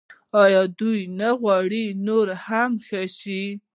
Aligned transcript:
آیا 0.43 0.61
دوی 0.79 0.99
نه 1.19 1.29
غواړي 1.41 1.85
نور 2.07 2.27
هم 2.45 2.71
ښه 2.85 3.01
شي؟ 3.17 3.43